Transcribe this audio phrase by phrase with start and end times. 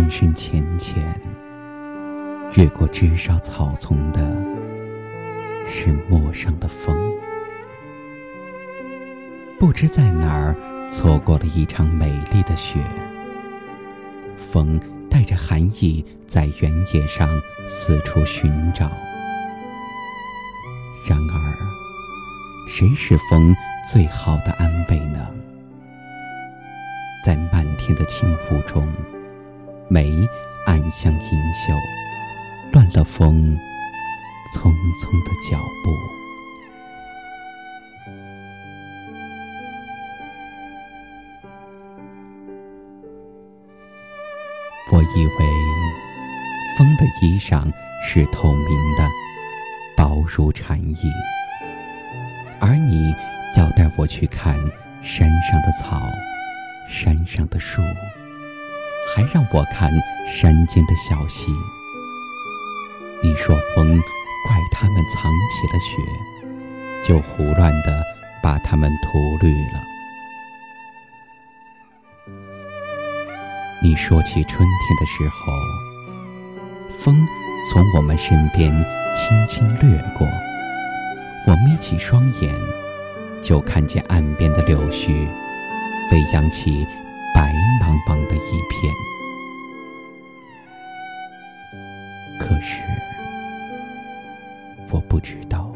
[0.00, 1.20] 深深浅浅，
[2.56, 4.20] 越过枝梢草丛的，
[5.66, 6.96] 是陌上的风。
[9.58, 10.56] 不知在哪儿
[10.90, 12.80] 错过了一场美丽的雪。
[14.38, 17.28] 风带着寒意，在原野上
[17.68, 18.90] 四处寻找。
[21.06, 21.56] 然而，
[22.66, 23.54] 谁是风
[23.86, 25.28] 最好的安慰呢？
[27.22, 28.88] 在漫天的轻浮中，
[29.92, 30.08] 梅
[30.66, 31.20] 暗香盈
[31.52, 31.74] 袖，
[32.72, 33.58] 乱了风
[34.54, 35.90] 匆匆的脚步。
[44.92, 45.46] 我以为
[46.78, 47.68] 风的衣裳
[48.00, 49.10] 是透明的，
[49.96, 51.12] 薄如蝉翼，
[52.60, 53.12] 而你
[53.58, 54.56] 要带我去看
[55.02, 56.00] 山上的草，
[56.88, 57.82] 山上的树，
[59.14, 59.90] 还让我看
[60.26, 61.52] 山间的小溪。
[63.22, 64.00] 你说风
[64.46, 65.96] 怪他们藏起了雪，
[67.02, 68.02] 就胡乱的
[68.42, 69.80] 把它们涂绿了。
[73.82, 75.52] 你说起春天的时候，
[76.90, 77.26] 风
[77.70, 78.70] 从我们身边
[79.14, 80.26] 轻轻掠过，
[81.46, 82.54] 我眯起双眼，
[83.42, 85.26] 就看见岸边的柳絮
[86.10, 86.86] 飞扬起
[87.34, 88.92] 白茫茫的一片。
[92.38, 92.82] 可是，
[94.90, 95.72] 我不知道，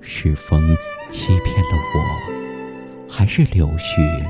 [0.00, 0.76] 是风
[1.08, 4.24] 欺骗了我，还是柳絮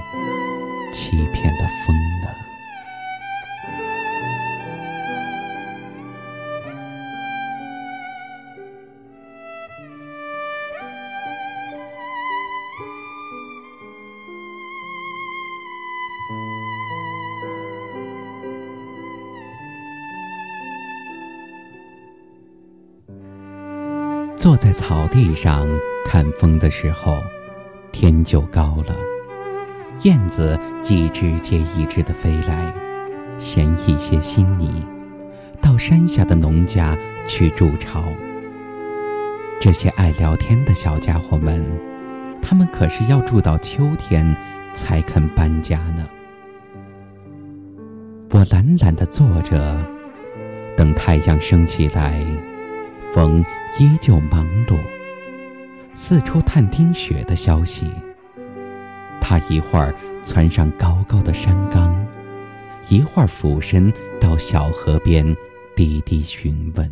[0.92, 2.27] 欺骗了风呢？
[24.38, 25.66] 坐在草地上
[26.06, 27.18] 看风的时候，
[27.90, 28.94] 天就高了，
[30.04, 30.56] 燕子
[30.88, 32.72] 一只接一只的飞来，
[33.36, 34.86] 衔一些新泥，
[35.60, 38.04] 到山下的农家去筑巢。
[39.60, 41.64] 这些爱聊天的小家伙们，
[42.40, 44.36] 他们可是要住到秋天
[44.72, 46.08] 才肯搬家呢。
[48.30, 49.84] 我懒懒地坐着，
[50.76, 52.24] 等太阳升起来。
[53.12, 53.44] 风
[53.78, 54.78] 依旧忙碌，
[55.94, 57.86] 四处探听雪的消息。
[59.20, 62.06] 他一会儿窜上高高的山岗，
[62.88, 65.36] 一会儿俯身到小河边，
[65.74, 66.90] 低低询问。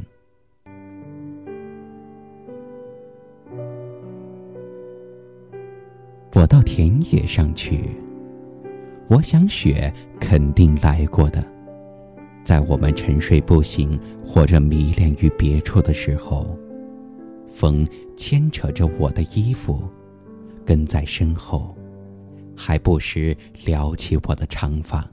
[6.35, 7.91] 我到田野上去，
[9.09, 11.56] 我想雪肯定来过的。
[12.47, 16.57] 在我们沉睡不醒或者迷恋于别处的时候，
[17.51, 17.85] 风
[18.17, 19.83] 牵扯着我的衣服，
[20.65, 21.77] 跟在身后，
[22.57, 25.05] 还不时撩起我的长发。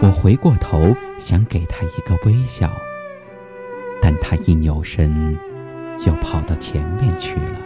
[0.00, 2.72] 我回过头想给他一个微笑，
[4.00, 5.36] 但他一扭身，
[6.06, 7.60] 又跑到前面去了。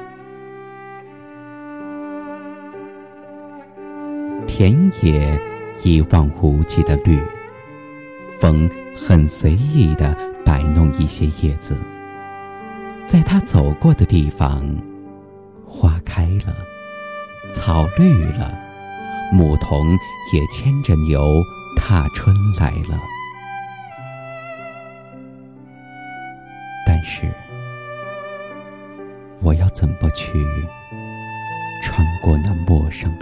[4.49, 5.41] 田野
[5.85, 7.23] 一望无际的绿。
[8.43, 10.13] 风很随意地
[10.45, 11.79] 摆弄一些叶子，
[13.07, 14.61] 在他走过的地方，
[15.65, 16.53] 花开了，
[17.55, 18.53] 草绿了，
[19.31, 19.93] 牧童
[20.35, 21.41] 也牵着牛
[21.77, 23.01] 踏春来了。
[26.85, 27.33] 但是，
[29.39, 30.45] 我要怎么去
[31.81, 33.17] 穿过那陌生？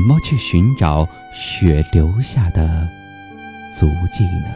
[0.00, 2.88] 怎么去寻找雪留下的
[3.70, 4.48] 足迹呢？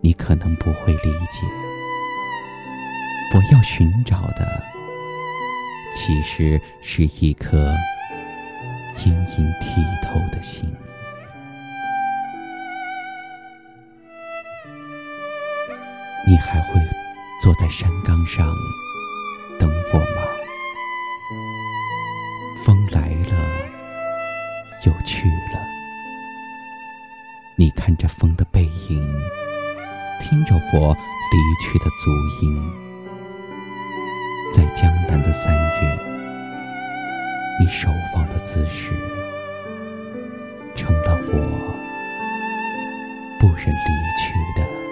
[0.00, 1.46] 你可能不会理解，
[3.32, 4.60] 我要寻找的
[5.94, 7.72] 其实是一颗
[8.92, 10.68] 晶莹剔透的心。
[16.26, 16.80] 你还会
[17.40, 18.52] 坐在山岗上
[24.86, 25.60] 又去了。
[27.56, 29.20] 你看着风的背影，
[30.20, 32.10] 听着我离去的足
[32.42, 32.72] 音。
[34.54, 35.98] 在江南的三月，
[37.60, 38.92] 你守望的姿势，
[40.76, 41.40] 成了我
[43.40, 43.90] 不忍离
[44.22, 44.85] 去的。